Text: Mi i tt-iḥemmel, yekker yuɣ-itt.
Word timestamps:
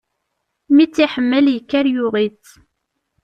Mi 0.73 0.81
i 0.83 0.85
tt-iḥemmel, 0.87 1.45
yekker 1.51 1.85
yuɣ-itt. 1.95 2.49